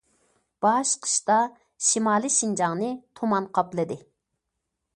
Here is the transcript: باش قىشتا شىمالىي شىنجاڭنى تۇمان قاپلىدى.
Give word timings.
باش 0.65 0.93
قىشتا 1.03 1.35
شىمالىي 1.89 2.33
شىنجاڭنى 2.37 2.91
تۇمان 3.21 3.51
قاپلىدى. 3.59 3.99